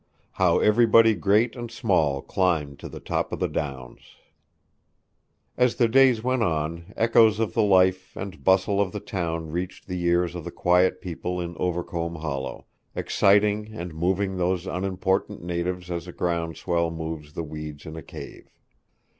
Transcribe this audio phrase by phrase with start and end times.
[0.31, 3.99] HOW EVERYBODY GREAT AND SMALL CLIMBED TO THE TOP OF THE DOWNS
[5.55, 9.85] As the days went on, echoes of the life and bustle of the town reached
[9.85, 15.91] the ears of the quiet people in Overcombe hollow exciting and moving those unimportant natives
[15.91, 18.49] as a ground swell moves the weeds in a cave.